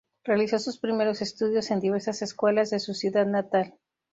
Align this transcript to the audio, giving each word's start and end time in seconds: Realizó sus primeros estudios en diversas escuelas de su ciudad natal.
Realizó 0.23 0.57
sus 0.57 0.79
primeros 0.79 1.21
estudios 1.21 1.69
en 1.69 1.79
diversas 1.79 2.23
escuelas 2.23 2.71
de 2.71 2.79
su 2.79 2.95
ciudad 2.95 3.27
natal. 3.27 3.75